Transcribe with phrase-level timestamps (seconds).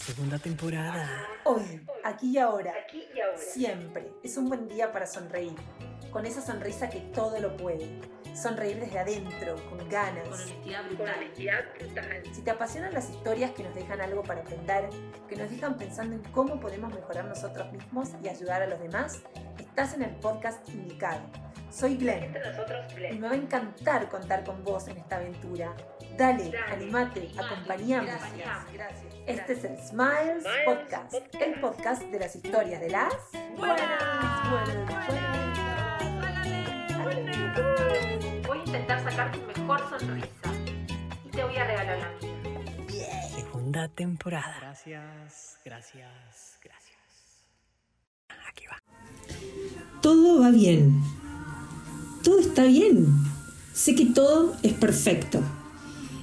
[0.00, 1.28] Segunda temporada.
[1.44, 2.72] Hoy, aquí y ahora,
[3.36, 5.54] siempre es un buen día para sonreír,
[6.10, 8.00] con esa sonrisa que todo lo puede.
[8.34, 10.26] Sonreír desde adentro, con ganas.
[10.26, 12.22] Con honestidad brutal.
[12.32, 14.88] Si te apasionan las historias que nos dejan algo para aprender,
[15.28, 19.20] que nos dejan pensando en cómo podemos mejorar nosotros mismos y ayudar a los demás,
[19.58, 21.20] estás en el podcast indicado.
[21.70, 22.34] Soy Glenn
[23.12, 25.76] y me va a encantar contar con vos en esta aventura.
[26.16, 28.10] Dale, animate, acompañame.
[29.30, 33.14] Este es el Smiles Podcast, el podcast de las historias de las
[33.56, 34.02] buenas.
[38.44, 40.26] Voy a intentar sacar tu mejor sonrisa
[41.24, 42.08] y te voy a regalar la
[42.88, 43.22] mía.
[43.32, 44.56] Segunda temporada.
[44.62, 46.98] Gracias, gracias, gracias.
[48.48, 48.82] Aquí va.
[50.02, 51.00] Todo va bien.
[52.24, 53.06] Todo está bien.
[53.74, 55.40] Sé que todo es perfecto.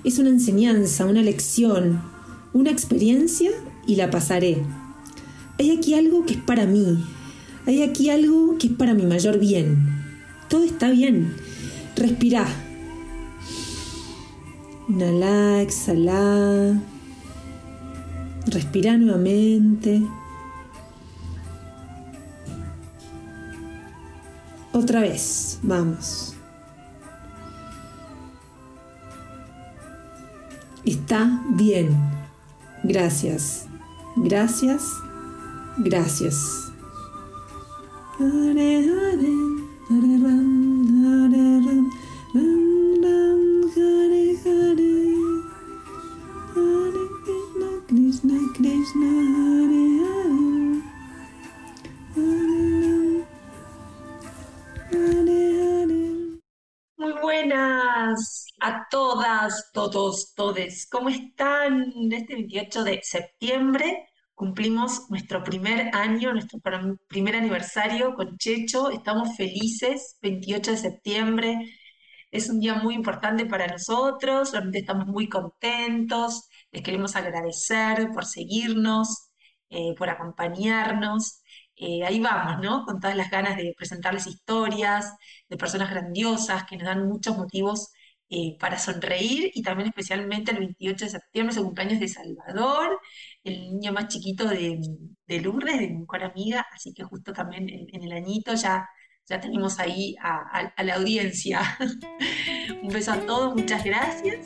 [0.03, 2.16] Es una enseñanza, una lección,
[2.57, 3.51] una experiencia
[3.85, 4.63] y la pasaré.
[5.59, 7.05] Hay aquí algo que es para mí.
[7.67, 10.03] Hay aquí algo que es para mi mayor bien.
[10.49, 11.35] Todo está bien.
[11.95, 12.47] Respira.
[14.89, 16.81] Inhala, exhala.
[18.47, 20.01] Respira nuevamente.
[24.73, 26.33] Otra vez, vamos.
[30.83, 32.16] Está bien.
[32.87, 33.67] Gracias.
[34.15, 34.81] Gracias.
[35.79, 36.71] Gracias.
[56.97, 60.87] Muy buenas a todas, todos, todes.
[60.89, 61.36] ¿Cómo están?
[62.59, 68.89] Este 28 de septiembre cumplimos nuestro primer año, nuestro pr- primer aniversario con Checho.
[68.91, 71.57] Estamos felices, 28 de septiembre.
[72.31, 76.47] Es un día muy importante para nosotros, realmente estamos muy contentos.
[76.71, 79.29] Les queremos agradecer por seguirnos,
[79.69, 81.41] eh, por acompañarnos.
[81.75, 82.85] Eh, ahí vamos, ¿no?
[82.85, 85.13] Con todas las ganas de presentarles historias
[85.49, 87.89] de personas grandiosas que nos dan muchos motivos
[88.29, 92.99] eh, para sonreír y también especialmente el 28 de septiembre es el cumpleaños de Salvador,
[93.43, 94.79] el niño más chiquito de,
[95.27, 98.87] de Lourdes, de mi mejor amiga, así que justo también en, el añito ya,
[99.25, 101.61] ya tenemos ahí a la audiencia.
[102.83, 104.45] Un beso a todos, muchas gracias.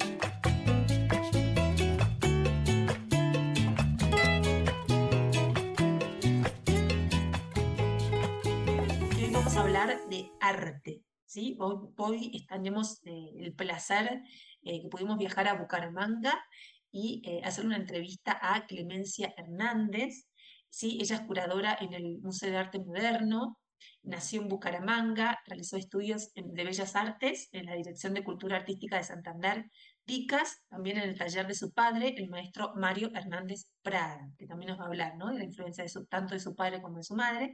[9.17, 11.03] Hoy vamos a hablar de arte,
[11.35, 11.57] Hoy,
[11.97, 14.21] hoy tenemos eh, el placer
[14.63, 16.43] eh, que pudimos viajar a Bucaramanga
[16.91, 20.27] y eh, hacer una entrevista a Clemencia Hernández,
[20.69, 20.97] ¿sí?
[21.01, 23.57] Ella es curadora en el Museo de Arte Moderno,
[24.03, 28.97] nació en Bucaramanga, realizó estudios en- de Bellas Artes en la Dirección de Cultura Artística
[28.97, 29.65] de Santander,
[30.05, 34.71] DICAS, también en el taller de su padre, el maestro Mario Hernández Prada, que también
[34.71, 35.27] nos va a hablar, ¿no?
[35.27, 37.53] de la influencia de su, tanto de su padre como de su madre.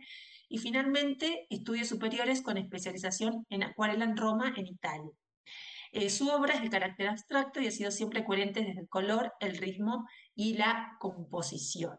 [0.50, 5.12] Y finalmente, estudios superiores con especialización en acuarela en Roma, en Italia.
[5.92, 9.34] Eh, su obra es de carácter abstracto y ha sido siempre coherente desde el color,
[9.40, 11.98] el ritmo y la composición.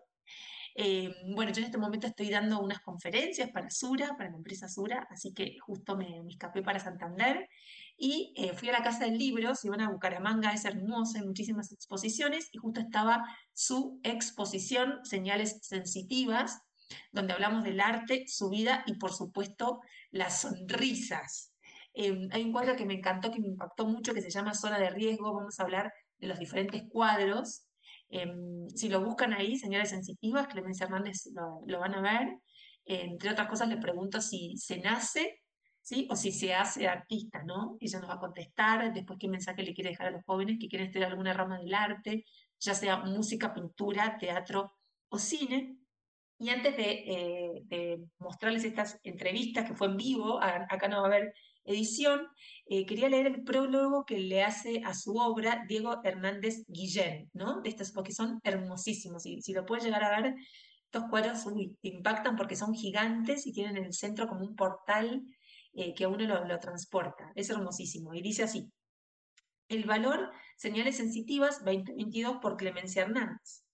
[0.81, 4.69] Eh, bueno, yo en este momento estoy dando unas conferencias para Sura, para la empresa
[4.69, 7.49] Sura, así que justo me, me escapé para Santander
[7.97, 11.27] y eh, fui a la Casa del Libro, si van a Bucaramanga es hermoso, hay
[11.27, 16.61] muchísimas exposiciones y justo estaba su exposición Señales Sensitivas,
[17.13, 21.55] donde hablamos del arte, su vida y por supuesto las sonrisas.
[21.95, 24.79] Eh, hay un cuadro que me encantó, que me impactó mucho, que se llama Zona
[24.79, 27.65] de Riesgo, vamos a hablar de los diferentes cuadros.
[28.09, 32.39] Em, si lo buscan ahí, señales sensitivas, Clemencia Hernández lo, van a ver.
[32.85, 35.43] Entre otras cosas, le pregunto si se nace,
[35.83, 36.07] ¿sí?
[36.11, 37.77] O si se hace artista, ¿no?
[37.81, 40.69] Ella nos va a contestar, después qué mensaje le quiere dejar a los jóvenes que
[40.69, 42.25] quieren estudiar alguna rama del arte,
[42.61, 44.73] ya sea música, pintura, teatro
[45.09, 45.77] o cine.
[46.39, 51.03] Y antes de, eh, de mostrarles estas entrevistas, que fue en vivo, acá no va
[51.05, 52.29] a haber edición,
[52.67, 57.61] eh, quería leer el prólogo que le hace a su obra Diego Hernández Guillén, ¿no?
[57.61, 59.27] De estos, porque son hermosísimos.
[59.27, 60.35] Y si lo puedes llegar a ver,
[60.85, 61.45] estos cuadros
[61.83, 65.23] te impactan porque son gigantes y tienen en el centro como un portal
[65.75, 67.33] eh, que a uno lo, lo transporta.
[67.35, 68.15] Es hermosísimo.
[68.15, 68.71] Y dice así:
[69.69, 73.68] El valor, señales sensitivas 2022 por Clemencia Hernández.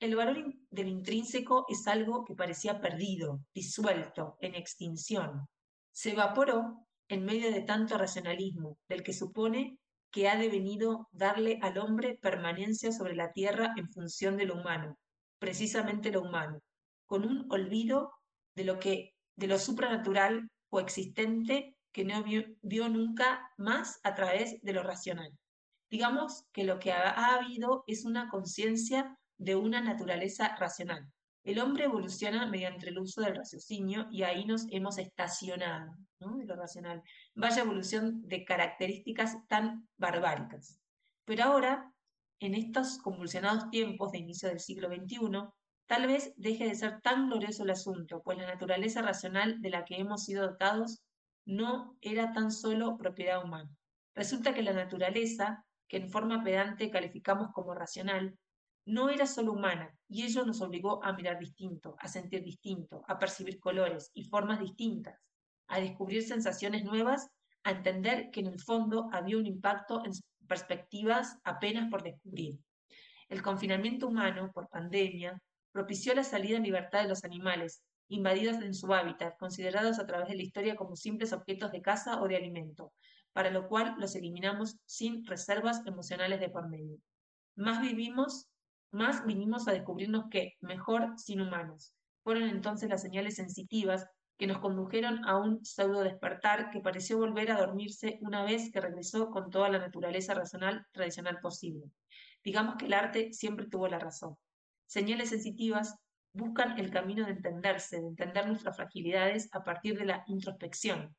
[0.00, 5.46] El valor del intrínseco es algo que parecía perdido, disuelto, en extinción.
[5.92, 9.78] Se evaporó en medio de tanto racionalismo, del que supone
[10.10, 14.96] que ha devenido darle al hombre permanencia sobre la tierra en función de lo humano,
[15.38, 16.60] precisamente lo humano,
[17.06, 18.12] con un olvido
[18.54, 24.60] de lo que de lo supranatural o existente que no vio, nunca más a través
[24.62, 25.30] de lo racional.
[25.90, 31.10] Digamos que lo que ha, habido es una conciencia de una naturaleza racional.
[31.42, 36.36] El hombre evoluciona mediante el uso del raciocinio y ahí nos hemos estacionado, ¿no?
[36.36, 37.02] De racional.
[37.34, 40.78] Vaya evolución de características tan barbáricas.
[41.24, 41.90] Pero ahora,
[42.38, 45.48] en estos convulsionados tiempos de inicio del siglo XXI,
[45.86, 49.86] tal vez deje de ser tan glorioso el asunto, pues la naturaleza racional de la
[49.86, 51.00] que hemos sido dotados
[51.46, 53.70] no era tan solo propiedad humana.
[54.14, 58.36] Resulta que la naturaleza, que en forma pedante calificamos como racional,
[58.84, 63.18] no era solo humana, y ello nos obligó a mirar distinto, a sentir distinto, a
[63.18, 65.18] percibir colores y formas distintas,
[65.68, 67.28] a descubrir sensaciones nuevas,
[67.62, 70.12] a entender que en el fondo había un impacto en
[70.46, 72.58] perspectivas apenas por descubrir.
[73.28, 75.40] El confinamiento humano por pandemia
[75.70, 80.28] propició la salida en libertad de los animales, invadidos en su hábitat, considerados a través
[80.28, 82.92] de la historia como simples objetos de caza o de alimento,
[83.32, 86.98] para lo cual los eliminamos sin reservas emocionales de por medio.
[87.54, 88.48] Más vivimos,
[88.90, 91.94] más vinimos a descubrirnos que, mejor sin humanos.
[92.22, 94.06] Fueron entonces las señales sensitivas
[94.36, 98.80] que nos condujeron a un pseudo despertar que pareció volver a dormirse una vez que
[98.80, 101.90] regresó con toda la naturaleza racional tradicional posible.
[102.42, 104.36] Digamos que el arte siempre tuvo la razón.
[104.86, 105.94] Señales sensitivas
[106.32, 111.14] buscan el camino de entenderse, de entender nuestras fragilidades a partir de la introspección,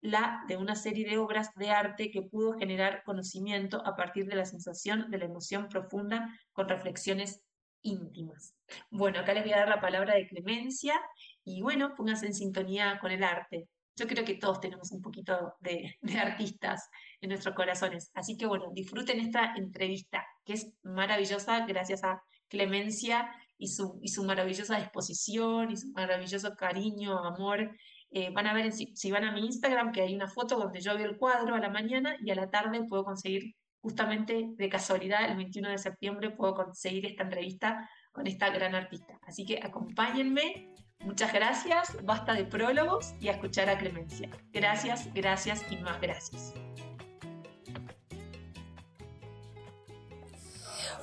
[0.00, 4.36] la de una serie de obras de arte que pudo generar conocimiento a partir de
[4.36, 7.42] la sensación de la emoción profunda con reflexiones
[7.82, 8.54] íntimas.
[8.90, 11.00] Bueno, acá les voy a dar la palabra de Clemencia
[11.44, 13.68] y bueno, pónganse en sintonía con el arte.
[13.96, 16.88] Yo creo que todos tenemos un poquito de, de artistas
[17.20, 18.10] en nuestros corazones.
[18.14, 23.28] Así que bueno, disfruten esta entrevista que es maravillosa gracias a Clemencia
[23.58, 27.76] y su, y su maravillosa disposición y su maravilloso cariño, amor.
[28.10, 30.80] Eh, van a ver si, si, van a mi Instagram que hay una foto donde
[30.80, 34.68] yo veo el cuadro a la mañana y a la tarde puedo conseguir, justamente de
[34.68, 39.18] casualidad, el 21 de septiembre puedo conseguir esta entrevista con esta gran artista.
[39.22, 40.72] Así que acompáñenme.
[41.00, 44.30] Muchas gracias, basta de prólogos y a escuchar a Clemencia.
[44.50, 46.54] Gracias, gracias y más gracias.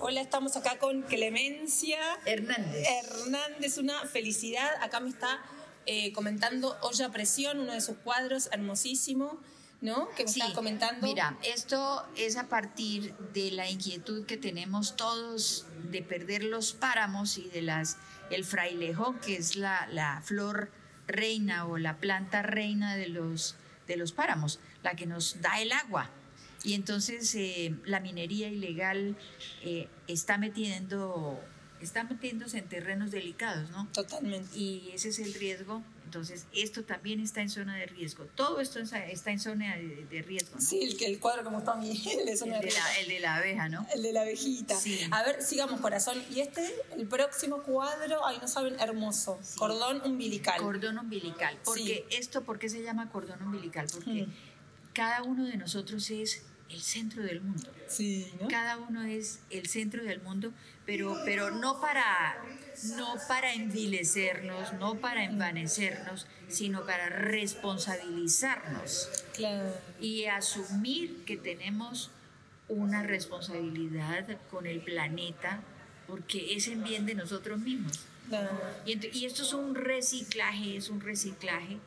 [0.06, 2.86] Hola, estamos acá con Clemencia Hernández.
[2.86, 4.70] Hernández, una felicidad.
[4.82, 5.42] Acá me está
[5.86, 9.40] eh, comentando Olla Presión, uno de sus cuadros hermosísimo,
[9.82, 10.10] ¿no?
[10.16, 11.06] Que me sí, está comentando.
[11.06, 17.38] Mira, esto es a partir de la inquietud que tenemos todos de perder los páramos
[17.38, 17.98] y de las
[18.30, 20.72] el frailejón, que es la, la flor
[21.08, 23.56] reina o la planta reina de los,
[23.88, 26.10] de los páramos, la que nos da el agua.
[26.64, 29.18] Y entonces eh, la minería ilegal
[29.64, 31.40] eh, está metiendo,
[31.84, 33.88] está metiéndose en terrenos delicados, ¿no?
[33.94, 34.58] Totalmente.
[34.58, 35.82] Y ese es el riesgo.
[36.06, 38.26] Entonces, esto también está en zona de riesgo.
[38.36, 40.62] Todo esto está en zona de, de riesgo, ¿no?
[40.62, 43.20] Sí, el, el cuadro como está Miguel de zona el de, de la, el de
[43.20, 43.88] la abeja, ¿no?
[43.96, 44.76] El de la abejita.
[44.76, 45.00] Sí.
[45.10, 46.22] A ver, sigamos, corazón.
[46.30, 49.40] Y este, el próximo cuadro, ay, no saben, hermoso.
[49.42, 49.58] Sí.
[49.58, 50.62] Cordón umbilical.
[50.62, 51.58] Cordón umbilical.
[51.66, 52.16] Porque Sí.
[52.18, 53.88] esto, ¿por qué se llama cordón umbilical?
[53.92, 54.34] Porque Mm.
[54.94, 56.44] cada uno de nosotros es
[56.74, 57.70] el centro del mundo.
[57.88, 58.48] Sí, ¿no?
[58.48, 60.52] Cada uno es el centro del mundo,
[60.86, 62.36] pero, pero no, para,
[62.98, 69.74] no para envilecernos, no para envanecernos, sino para responsabilizarnos Claro.
[70.00, 72.12] y asumir que tenemos
[72.68, 75.62] una responsabilidad con el planeta,
[76.08, 78.00] porque es en bien de nosotros mismos.
[78.28, 78.50] claro.
[78.86, 81.78] Y, y esto es un reciclaje, es un reciclaje,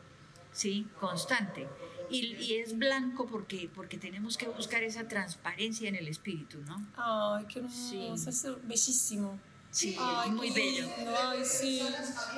[0.53, 0.87] ¿sí?
[1.01, 1.67] Constante.
[2.11, 6.87] Y, y es blanco porque, porque tenemos que buscar esa transparencia en el espíritu, ¿no?
[6.97, 7.91] Ay, qué hermoso.
[7.91, 8.29] Sí.
[8.29, 9.39] Es bellísimo.
[9.71, 10.89] Sí, Ay, muy bello.
[11.23, 11.83] Ay, sí.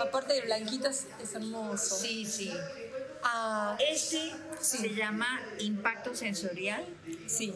[0.00, 1.96] Aparte de blanquito, es, hermoso.
[1.96, 2.50] Sí, sí.
[3.22, 6.84] Ah, Este se llama impacto sensorial
[7.26, 7.52] sí.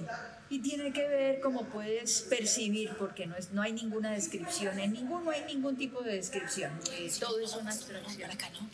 [0.50, 4.92] y tiene que ver como puedes percibir, porque no, es, no hay ninguna descripción, en
[4.92, 6.72] ninguno hay ningún tipo de descripción.
[6.92, 8.22] eh, todo es una abstracción.
[8.22, 8.68] Por acá, ¿no?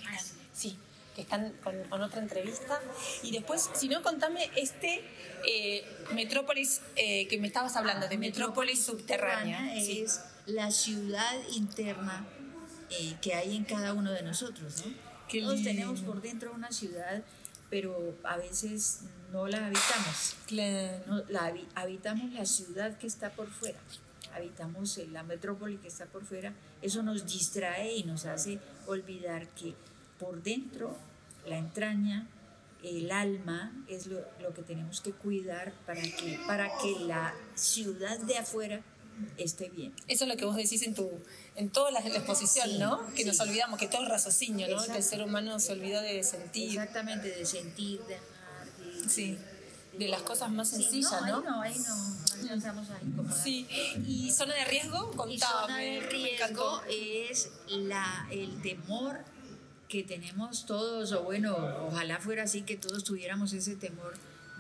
[0.53, 0.77] Sí,
[1.19, 2.81] que están con, con otra entrevista.
[3.25, 5.03] Y después, si no, contame este
[5.49, 5.85] eh,
[6.15, 9.75] Metrópolis eh, que me estabas hablando, de Metrópolis subterránea.
[9.75, 10.03] Sí.
[10.03, 12.25] es la ciudad interna
[12.91, 14.93] eh, que hay en cada uno de nosotros, ¿no?
[15.29, 15.71] Qué Todos lindo.
[15.71, 17.25] tenemos por dentro una ciudad,
[17.69, 19.01] pero a veces
[19.33, 20.37] no la habitamos.
[20.47, 21.03] Claro.
[21.09, 23.79] No, la habi- habitamos la ciudad que está por fuera,
[24.37, 26.55] habitamos eh, la metrópoli que está por fuera.
[26.81, 29.75] Eso nos distrae y nos hace olvidar que
[30.21, 30.97] por dentro,
[31.49, 32.27] la entraña,
[32.83, 38.19] el alma es lo, lo que tenemos que cuidar para que, para que la ciudad
[38.21, 38.83] de afuera
[39.37, 39.93] esté bien.
[40.07, 41.11] Eso es lo que vos decís en tu
[41.57, 43.05] en todas las de la exposición, Sí, ¿no?
[43.15, 43.43] Que nos sí.
[43.43, 44.85] olvidamos, que todo es raciocinio, ¿no?
[44.85, 46.71] Que el ser humano se olvidó de sentir.
[46.71, 49.37] Exactamente, de sentir, de amar, de, Sí.
[49.99, 51.41] De las cosas más Sí, sencillas, no, ¿no?
[51.41, 53.37] ahí no, ahí no, no alcanzamos a incomodar.
[53.43, 53.67] Sí.
[54.07, 55.11] ¿Y zona de riesgo?
[55.11, 55.35] Contame.
[55.35, 59.19] Y zona de riesgo es la, el temor
[59.89, 64.15] que tenemos todos, o bueno, ojalá fuera así, que todos tuviéramos ese temor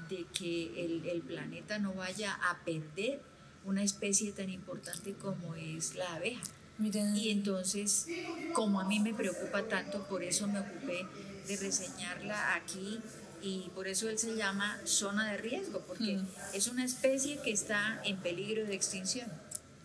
[0.08, 3.20] de que el, el planeta no vaya a perder
[3.64, 6.40] una especie tan importante como es la abeja.
[6.78, 7.14] Miren.
[7.16, 8.06] Y entonces,
[8.54, 11.04] como a mí me preocupa tanto, por eso me ocupé
[11.46, 13.00] de reseñarla aquí
[13.42, 16.26] y por eso él se llama zona de riesgo, porque Mm.
[16.54, 19.28] es una especie que está en peligro de extinción.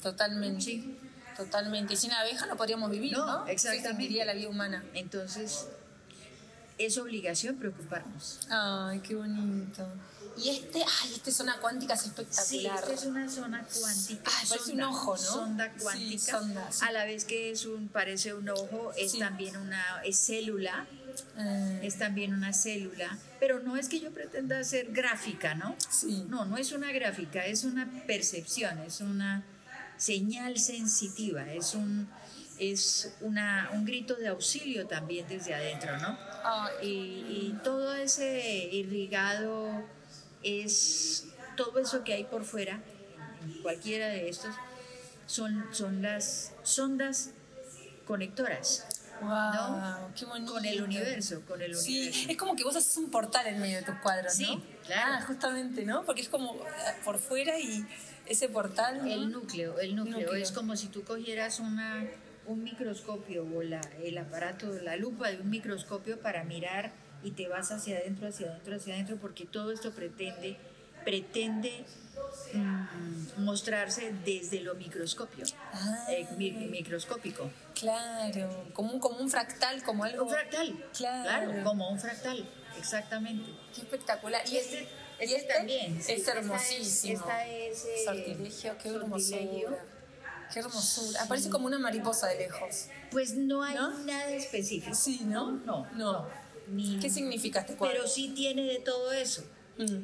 [0.02, 0.62] Totalmente.
[0.62, 0.98] Sí.
[1.38, 1.96] Totalmente.
[1.96, 3.48] Sin abeja no podríamos vivir, No, ¿no?
[3.48, 3.90] exactamente.
[3.90, 4.84] Extinguiría la vida humana.
[4.94, 5.68] Entonces,
[6.78, 8.40] es obligación preocuparnos.
[8.50, 9.88] Ay, qué bonito.
[10.36, 12.80] Y este, ay, esta zona cuántica es Sí, espectacular.
[12.80, 14.32] esta es una zona cuántica.
[14.34, 15.22] Ah, parece un ojo, ¿no?
[15.22, 16.40] Sonda Sí, cuántica.
[16.40, 16.86] sonda, sí.
[16.88, 19.20] A la vez que es un, parece un ojo, es Sí.
[19.20, 20.88] también una es célula.
[21.38, 25.76] Eh, es también una célula, pero no es que yo pretenda ser gráfica, ¿no?
[25.92, 26.26] Sí.
[26.28, 29.44] No, no es una gráfica, es una percepción, es una
[29.98, 32.10] señal sensitiva, es un
[32.60, 36.18] es una, un grito de auxilio también desde adentro, ¿no?
[36.44, 39.84] ay, Y, y todo ese irrigado
[40.44, 41.26] es
[41.58, 42.80] todo eso que hay por fuera,
[43.44, 44.56] en cualquiera de estos,
[45.26, 47.32] son, son las sondas
[48.06, 48.86] conectoras
[49.22, 50.12] wow, ¿no?
[50.16, 50.54] qué bonito.
[50.54, 52.32] con el universo, con el Sí, universo.
[52.32, 54.62] es como que vos haces un portal en medio de tus cuadros, Sí, ¿no?
[54.86, 55.12] claro.
[55.16, 56.04] Ah, justamente, ¿no?
[56.06, 56.60] Porque es como eh,
[57.06, 57.86] por fuera y
[58.26, 59.00] ese portal.
[59.00, 59.12] ¿no?
[59.12, 60.36] El núcleo, el núcleo, Núcleo.
[60.42, 62.06] es como si tú cogieras una,
[62.46, 66.92] un microscopio o la, el aparato, la lupa de un microscopio para mirar
[67.24, 70.58] y te vas hacia adentro, hacia adentro, hacia adentro, porque todo esto pretende,
[71.04, 71.86] pretende
[72.54, 76.06] mm, mostrarse desde lo microscopio, Ah.
[76.10, 77.50] eh, mi- microscópico.
[77.74, 80.24] Claro, como un, como un fractal, como algo.
[80.24, 81.24] Un fractal, Claro.
[81.52, 83.50] claro, como un fractal, exactamente.
[83.74, 84.48] Qué espectacular.
[84.48, 84.88] Y este,
[85.20, 86.02] este también.
[86.02, 87.20] sí, Es esta hermosísimo.
[87.20, 88.96] Esta es, eh, Sortilegio, qué sortilegio.
[89.02, 89.86] hermosura.
[90.54, 91.24] Qué hermosura.
[91.24, 92.88] Aparece como una mariposa de lejos.
[93.10, 93.98] Pues no hay ¿No?
[94.00, 94.94] nada específico.
[94.96, 95.52] Sí, ¿no?
[95.52, 96.14] No, No.
[96.14, 96.28] no.
[96.68, 97.96] Ni- ¿Qué significa este cuadro?
[97.98, 99.44] Pero sí tiene de todo eso.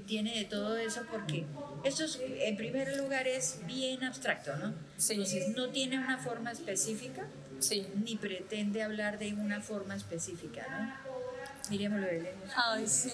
[0.07, 1.45] Tiene de todo eso porque
[1.83, 4.73] esto es, en primer lugar es bien abstracto, ¿no?
[4.97, 5.13] Sí.
[5.13, 7.27] Entonces no tiene una forma específica
[7.59, 7.85] Sí.
[8.03, 11.69] ni pretende hablar de una forma específica, ¿no?
[11.69, 12.51] Miremoslo de lejos.
[12.55, 13.11] Ay, sí.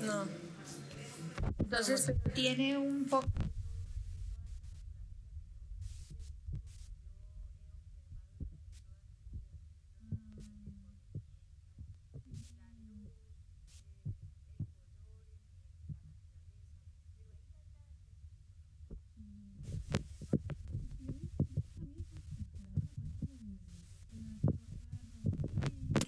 [0.00, 0.24] No.
[1.58, 3.26] Entonces tiene un poco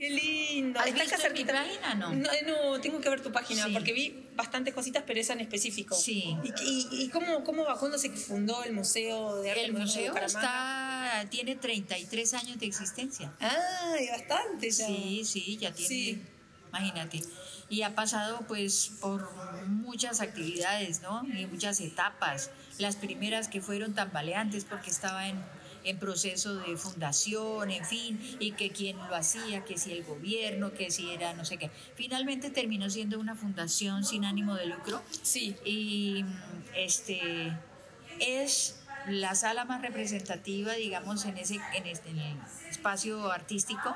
[0.06, 0.80] Qué lindo.
[0.80, 1.52] ¿Has Está visto acá mi cerquita.
[1.52, 2.14] página, no?
[2.14, 3.72] No, eh, no, tengo que ver tu página Sí.
[3.72, 5.94] porque vi bastantes cositas, pero esa en específico.
[5.94, 6.36] Sí.
[6.44, 7.78] ¿Y, y, y cómo, cómo va?
[7.78, 11.20] ¿Cuándo se fundó el Museo de Arte El de museo Bucaramanga?
[11.22, 13.32] está, tiene 33 años de existencia.
[13.40, 14.86] Ay, bastante ya.
[14.86, 16.22] Sí, sí, ya tiene, Sí.
[16.68, 17.22] imagínate.
[17.68, 19.28] Y ha pasado pues por
[19.66, 21.26] muchas actividades, ¿no?
[21.36, 22.50] Y muchas etapas.
[22.78, 25.42] Las primeras que fueron tambaleantes porque estaba en,
[25.86, 30.72] en proceso de fundación, en fin, y que quién lo hacía, que si el gobierno,
[30.72, 31.70] que si era no sé qué.
[31.94, 35.56] Finalmente terminó siendo una fundación sin ánimo de lucro Sí.
[35.64, 36.24] y
[36.74, 37.56] este
[38.20, 42.36] es la sala más representativa, digamos, en ese en, este, en el
[42.68, 43.94] espacio artístico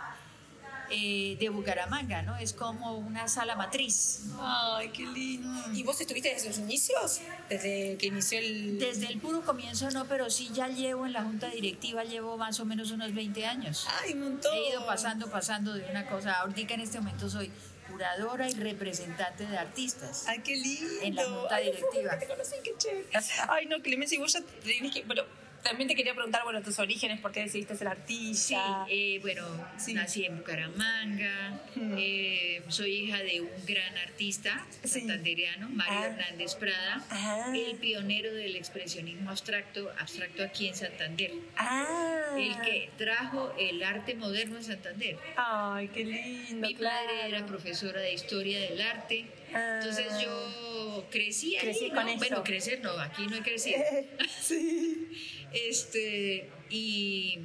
[0.91, 2.37] eh, de Bucaramanga, ¿no?
[2.37, 4.23] Es como una sala matriz.
[4.41, 5.49] Ay, qué lindo.
[5.73, 7.21] ¿Y vos estuviste desde los inicios?
[7.49, 8.79] Desde que inició el...
[8.79, 12.61] Desde el puro comienzo no, pero sí ya llevo en la junta directiva, llevo más
[12.61, 13.87] o menos unos 20 años.
[14.03, 14.55] Ay, un montón.
[14.55, 16.35] He ido pasando, pasando de una cosa.
[16.41, 17.51] Ahorita en este momento soy
[17.91, 20.25] curadora y representante de artistas.
[20.29, 21.03] Ay, qué lindo.
[21.03, 22.19] En la junta Ay, directiva.
[22.19, 23.09] Te conocí, qué chévere.
[23.49, 25.03] Ay, no, Clemencia, y vos ya tenés que...
[25.03, 25.27] Pero
[25.63, 28.87] también te quería preguntar, bueno, tus orígenes, por qué decidiste ser Sí, artista.
[28.89, 29.45] eh, bueno,
[29.79, 29.95] Sí.
[29.95, 31.95] nací en Bucaramanga, Mm.
[31.99, 35.01] eh, soy hija de un gran artista Sí.
[35.01, 36.07] santandereano, Mario Ah.
[36.07, 37.53] Hernández Prada, Ah.
[37.55, 42.35] el pionero del expresionismo abstracto, abstracto aquí en Santander, Ah.
[42.39, 45.19] el que trajo el arte moderno a Santander.
[45.37, 47.07] Ay, qué lindo, Mi claro.
[47.07, 49.27] madre era profesora de historia del arte.
[49.55, 51.95] Entonces yo crecí ahí, Crecí ¿no?
[51.97, 52.19] con eso.
[52.19, 53.81] Bueno, crecer no, aquí no he crecido.
[54.41, 55.09] sí.
[55.53, 57.39] Este, y,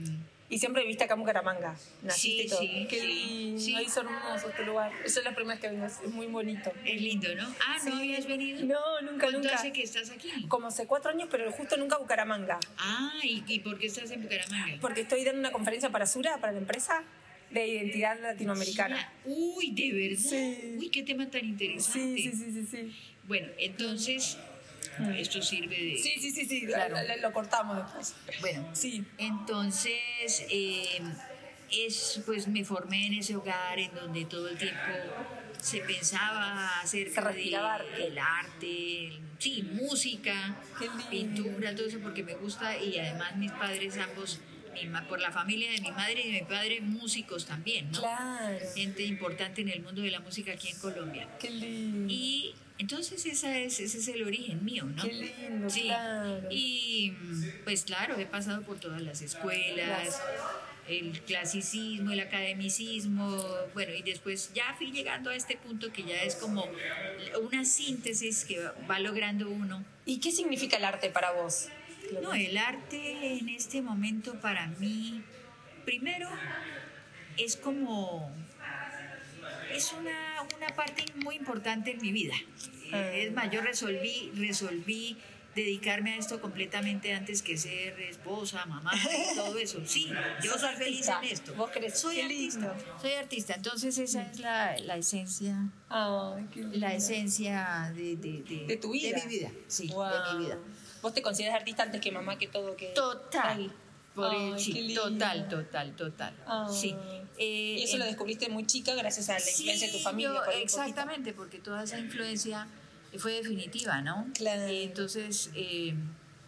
[0.47, 1.75] Y siempre viviste acá en Bucaramanga.
[2.03, 2.59] Naciste Sí, todo.
[2.59, 3.61] sí, Qué sí, lindo.
[3.61, 3.75] sí.
[3.75, 4.91] Ahí son hermosos este lugar.
[5.03, 5.85] Esa es la primera vez que vengo.
[5.87, 6.71] Es muy bonito.
[6.85, 7.47] Es lindo, ¿no?
[7.65, 7.97] Ah, ¿no Sí.
[7.97, 8.63] habías venido?
[8.63, 9.55] No, nunca, ¿Cuánto nunca.
[9.55, 10.29] hace que estás aquí?
[10.47, 12.59] Como hace cuatro años, pero justo nunca a Bucaramanga.
[12.77, 14.77] Ah, ¿y, y por qué estás en Bucaramanga?
[14.81, 17.01] Porque estoy dando una conferencia para Sura, para la empresa,
[17.55, 19.11] de identidad latinoamericana.
[19.25, 20.29] Uy, de verdad.
[20.29, 20.75] Sí.
[20.77, 22.15] Uy, qué tema tan interesante.
[22.17, 22.95] Sí, sí, sí, sí, sí.
[23.27, 24.37] Bueno, entonces,
[25.17, 25.97] esto sirve de...
[25.97, 26.65] Sí, sí, sí, sí.
[26.67, 26.95] Claro.
[26.95, 28.15] la- la- lo cortamos después.
[28.41, 29.03] Bueno, Sí.
[29.17, 31.01] entonces, eh,
[31.71, 34.79] es, pues me formé en ese hogar en donde todo el tiempo
[35.61, 38.07] se pensaba acerca respiraba de arte.
[38.07, 40.55] el arte, el- sí, música,
[41.09, 44.39] pintura, todo eso porque me gusta y además mis padres ambos,
[44.75, 47.99] mi por la familia de mi madre y de mi padre, músicos también, ¿no?
[47.99, 48.59] Claro.
[48.75, 51.27] Gente importante en el mundo de la música aquí en Colombia.
[51.39, 52.11] Qué lindo.
[52.13, 55.01] Y entonces esa es, ese es el origen mío, ¿no?
[55.03, 55.81] Qué lindo, Sí.
[55.83, 56.47] claro.
[56.51, 60.21] Y mm, pues claro, he pasado por todas las escuelas,
[60.87, 66.21] el clasicismo, el academicismo, bueno, y después ya fui llegando a este punto que ya
[66.21, 66.67] es como
[67.41, 69.83] una síntesis que va logrando uno.
[70.05, 71.69] ¿Y qué significa el arte para vos?
[72.21, 75.23] No, el arte en este momento para mí,
[75.85, 76.29] primero,
[77.37, 78.31] es como,
[79.71, 82.35] es una, una parte muy importante en mi vida.
[82.93, 83.11] Ah.
[83.13, 85.17] Es más, yo resolví, resolví
[85.55, 89.81] dedicarme a esto completamente antes que ser esposa, mamá y todo eso.
[89.85, 90.11] Sí,
[90.43, 91.53] yo soy feliz en esto.
[91.55, 92.59] Vos querés- soy artista.
[92.59, 92.75] lindo.
[93.01, 93.53] Soy artista.
[93.55, 96.77] Entonces esa es la, la esencia, lindo.
[96.77, 99.17] la esencia de, de, de- De tu vida.
[99.17, 100.09] De mi vida, sí, Wow.
[100.09, 100.57] de mi vida.
[101.05, 102.87] Vos te consideras artista antes que mamá, que todo, que...
[102.87, 103.71] Total.
[104.15, 106.33] Por Ay, el- sí, total, total, total.
[106.47, 106.73] Ay.
[106.73, 106.95] Sí.
[107.37, 109.99] Eh, Y eso eh, lo descubriste muy chica gracias a la sí, influencia de tu
[109.99, 110.33] familia.
[110.33, 112.67] yo- por exactamente, porque toda esa influencia
[113.19, 114.25] fue definitiva, ¿no?
[114.33, 114.63] Claro.
[114.67, 115.93] Entonces eh,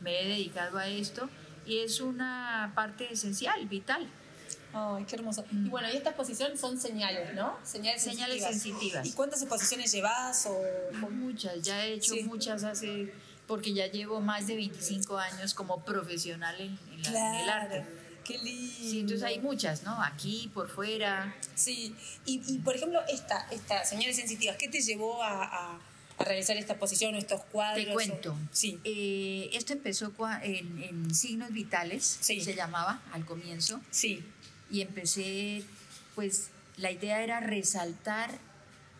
[0.01, 1.29] me he dedicado a esto
[1.67, 4.07] y es una parte esencial, vital.
[4.73, 5.45] Ay, qué hermoso.
[5.51, 7.59] Y bueno, y esta exposición son señales, ¿no?
[7.63, 9.05] Señales, Señales sensitivas.
[9.05, 10.47] ¿Y cuántas exposiciones llevas?
[10.47, 10.59] O...
[11.11, 12.23] Muchas, ya he hecho Sí.
[12.23, 13.13] muchas hace,
[13.47, 17.85] porque ya llevo más de 25 años como profesional en, en la- en el arte.
[18.25, 18.73] Qué lindo.
[18.77, 20.03] Sí, entonces hay muchas, ¿no?
[20.03, 21.33] Aquí, por fuera.
[21.55, 25.79] Sí, y, y, por ejemplo, esta, esta, señales sensitivas, ¿qué te llevó a, a-
[26.19, 27.85] a realizar esta exposición o estos cuadros?
[27.85, 28.33] Te cuento.
[28.33, 28.79] O- Sí.
[28.83, 30.11] Eh, esto empezó
[30.43, 32.41] en, en Signos Vitales, Sí.
[32.41, 34.23] se llamaba al comienzo, Sí.
[34.69, 35.63] y empecé,
[36.15, 38.31] pues la idea era resaltar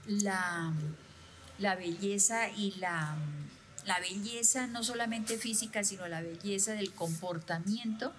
[0.05, 0.71] la,
[1.59, 3.17] la belleza y la,
[3.87, 8.13] la belleza no solamente física, sino la belleza del comportamiento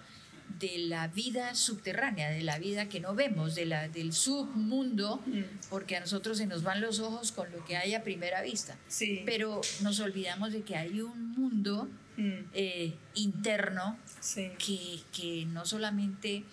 [0.59, 5.43] de la vida subterránea, de la vida que no vemos, de la, del submundo, Mm.
[5.69, 8.75] porque a nosotros se nos van los ojos con lo que hay a primera vista.
[8.87, 9.21] Sí.
[9.25, 14.49] Pero nos olvidamos de que hay un mundo Mm, eh, interno sí.
[14.57, 16.43] que, que no solamente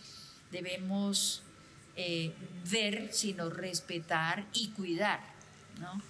[0.52, 1.42] debemos
[1.96, 2.33] eh,
[2.70, 5.20] ver, sino respetar y cuidar,
[5.81, 6.00] ¿no?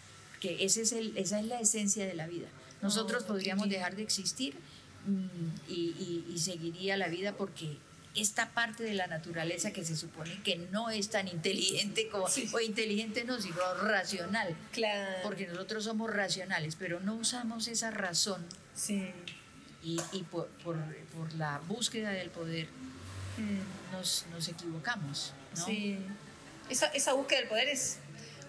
[0.41, 2.49] Que ese es el, esa es la esencia de la vida.
[2.83, 4.55] Nosotros Oh, podríamos dejar de existir
[5.07, 5.27] mm,
[5.69, 7.77] y, y- y seguiría la vida porque
[8.15, 12.49] esta parte de la naturaleza que se supone que no es tan inteligente como, Sí.
[12.53, 15.19] o inteligente no, sino racional, Claro.
[15.23, 19.11] porque nosotros somos racionales, pero no usamos esa razón Sí.
[19.83, 20.79] y, y por, por-
[21.15, 22.69] por la búsqueda del poder
[23.39, 25.35] Mm, nos, nos equivocamos.
[25.59, 25.67] ¿no?
[25.67, 25.99] Sí.
[26.71, 27.99] Esa, esa búsqueda del poder es.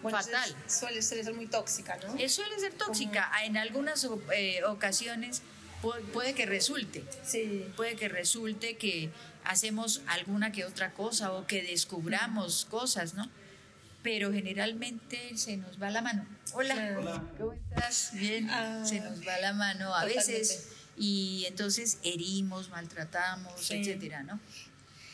[0.01, 0.55] Fatal.
[0.67, 2.15] Suele, suele ser muy tóxica, ¿no?
[2.17, 3.29] Eh, suele ser tóxica.
[3.43, 5.41] En algunas o- eh, ocasiones
[5.81, 7.03] pu- puede que resulte.
[7.25, 7.65] Sí.
[7.75, 9.09] Puede que resulte que
[9.43, 13.29] hacemos alguna que otra cosa o que descubramos cosas, ¿no?
[14.03, 16.25] Pero generalmente se nos va la mano.
[16.53, 17.29] Hola, Claro.
[17.37, 18.11] ¿cómo estás?
[18.13, 18.83] Bien, Ah.
[18.85, 20.31] se nos va la mano a Totalmente.
[20.31, 23.75] veces y entonces herimos, maltratamos, Sí.
[23.75, 24.39] etcétera, ¿no?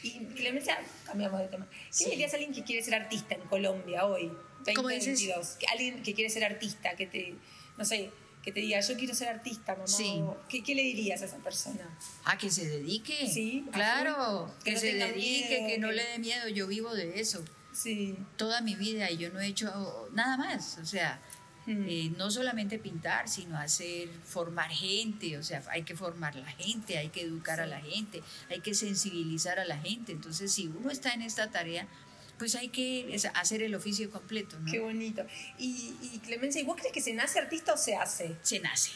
[0.03, 1.65] Y Clemencia, cambiamos de tema.
[1.69, 2.09] ¿Qué Sí.
[2.09, 4.31] dirías a alguien que quiere ser artista en Colombia hoy.
[4.63, 5.47] 2022?
[5.59, 7.35] Que Alguien que quiere ser artista, que te,
[7.77, 8.09] no sé,
[8.43, 9.87] que te diga, yo quiero ser artista, mamá.
[9.87, 10.21] Sí.
[10.49, 11.97] ¿Qué, qué le dirías a esa persona?
[12.25, 13.27] A que se dedique.
[13.31, 16.47] Sí, claro, que, Que no se dedique, miedo, que no que- le dé miedo.
[16.49, 18.15] Yo vivo de eso Sí.
[18.37, 20.77] toda mi vida y yo no he hecho nada más.
[20.81, 21.21] O sea,
[21.65, 21.85] Mm.
[21.87, 25.37] eh, no solamente pintar, sino hacer, formar gente.
[25.37, 28.73] O sea, hay que formar la gente, hay que educar a la gente, hay que
[28.73, 30.11] sensibilizar a la gente.
[30.11, 31.87] Entonces, si uno está en esta tarea,
[32.37, 34.71] pues hay que hacer el oficio completo, ¿no?
[34.71, 35.25] Qué bonito.
[35.57, 38.35] Y, y Clemencia, ¿y vos crees que se nace artista o se hace?
[38.41, 38.91] Se nace.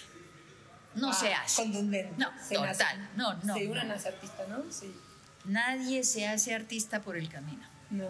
[0.95, 1.61] No Ah, se hace.
[1.61, 2.13] Contundente.
[2.17, 2.67] No, Se total.
[2.77, 2.85] nace.
[3.15, 3.89] No, no, Sí, uno no.
[3.89, 4.63] nace artista, ¿no?
[4.71, 4.91] Sí.
[5.45, 7.65] Nadie se hace artista por el camino.
[7.91, 8.09] No.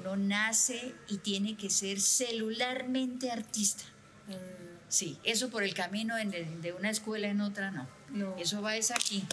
[0.00, 3.84] Uno nace y tiene que ser celularmente artista.
[4.28, 7.88] Mm, Sí, eso por el camino en el- de una escuela en otra no.
[8.10, 8.36] No.
[8.36, 9.24] Eso va es aquí,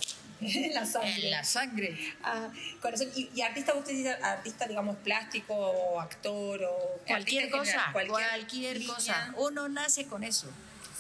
[0.66, 1.26] en la sangre.
[1.26, 1.98] En la sangre.
[2.24, 2.50] Ah,
[2.82, 3.10] corazón.
[3.16, 8.86] Y, y artista, usted dice artista, digamos, plástico o actor o Cualquier cosa, general, cualquier,
[8.86, 9.34] cosa.
[9.38, 10.48] Uno nace con eso.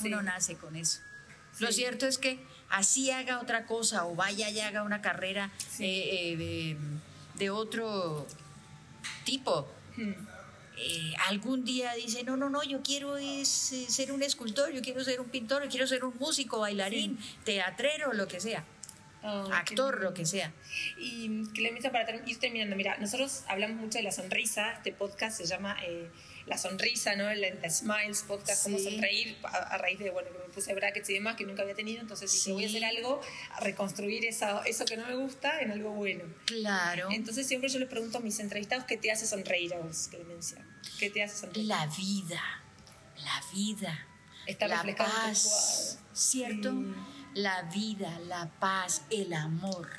[0.02, 0.08] Sí.
[0.08, 1.00] Uno nace con eso.
[1.60, 1.74] Lo Sí.
[1.76, 5.86] cierto es que así haga otra cosa o vaya y haga una carrera Sí.
[5.86, 6.78] eh, eh, de,
[7.36, 8.28] de otro
[9.26, 9.72] tipo.
[9.96, 10.12] Hmm.
[10.76, 13.48] eh, algún día dice, no, no, no, yo quiero es,
[13.88, 18.12] ser un escultor, yo quiero ser un pintor, yo quiero ser un músico, bailarín, teatrero,
[18.14, 18.66] lo que sea,
[19.24, 20.52] Qué actor, lo que sea.
[20.98, 25.38] Y Clemencia, para ter- ir terminando, mira, nosotros hablamos mucho de la sonrisa, este podcast
[25.38, 26.10] se llama eh,
[26.46, 27.30] La Sonrisa, ¿no?
[27.30, 28.84] El, el Smiles Podcast, cómo Sí.
[28.84, 31.74] sonreír, a, a raíz de, bueno, que me puse brackets y demás que nunca había
[31.76, 32.52] tenido, entonces dije, Sí.
[32.52, 36.26] voy a hacer algo, a reconstruir esa, eso que no me gusta en algo bueno.
[36.46, 37.08] Claro.
[37.12, 40.66] Entonces siempre yo les pregunto a mis entrevistados, ¿qué te hace sonreír a vos, Clemencia?
[41.00, 41.68] ¿Qué te hace sonreír?
[41.68, 42.42] La vida,
[43.24, 44.08] la vida.
[44.48, 46.00] Está la paz.
[46.14, 46.74] ¿cierto?
[47.34, 49.90] La vida, la paz, el amor.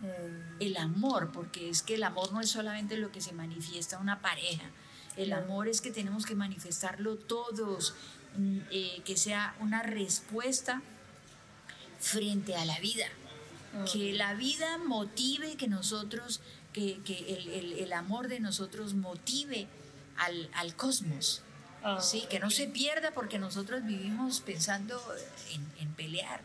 [0.00, 3.96] Mm, El amor, porque es que el amor no es solamente lo que se manifiesta
[3.96, 4.64] en una pareja.
[5.16, 7.94] El amor es que tenemos que manifestarlo todos,
[8.36, 10.82] mm, eh, que sea una respuesta
[12.00, 13.06] frente a la vida.
[13.74, 13.84] Ah.
[13.90, 16.40] Que la vida motive, que nosotros,
[16.72, 19.68] que, que el, el- el amor de nosotros motive
[20.16, 21.42] al, al cosmos.
[21.84, 25.00] Ah, Sí, que no se pierda porque nosotros vivimos pensando
[25.50, 26.40] en, en pelear,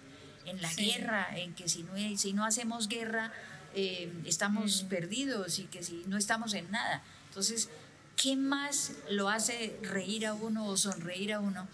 [0.46, 0.86] en la Sí.
[0.92, 3.32] guerra, en que si no, si no hacemos guerra
[3.74, 4.88] eh, estamos Mm.
[4.90, 7.04] perdidos y que si no estamos en nada.
[7.28, 7.70] Entonces,
[8.16, 11.68] ¿qué más lo hace reír a uno o sonreír a uno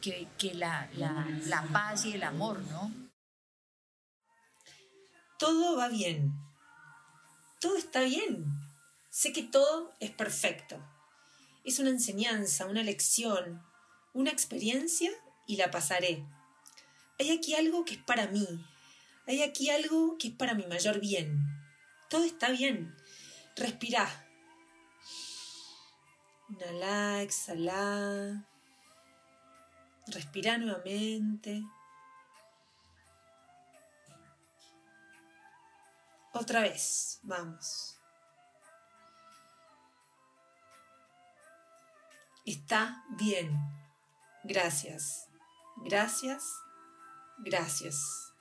[0.00, 2.92] que, que la, la- la paz y el amor, ¿no?
[5.38, 6.32] todo va bien.
[7.60, 8.44] Todo está bien.
[9.10, 10.76] Sé que todo es perfecto.
[11.64, 13.62] Es una enseñanza, una lección,
[14.12, 15.10] una experiencia
[15.46, 16.24] y la pasaré.
[17.18, 18.46] Hay aquí algo que es para mí.
[19.26, 21.38] Hay aquí algo que es para mi mayor bien.
[22.08, 22.94] Todo está bien.
[23.56, 24.08] Respirá.
[26.48, 28.46] Inhalá, exhalá.
[30.08, 31.62] Respirá nuevamente.
[36.32, 38.01] Otra vez, vamos.
[42.44, 43.56] Está bien.
[44.44, 45.28] Gracias.
[45.84, 46.44] Gracias.
[47.38, 48.32] Gracias.